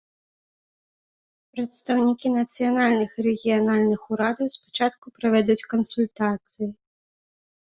Прадстаўнікі 1.55 2.27
нацыянальных 2.37 3.09
і 3.19 3.27
рэгіянальных 3.27 4.01
урадаў 4.17 4.47
спачатку 4.57 5.05
правядуць 5.19 5.67
кансультацыі. 5.75 6.67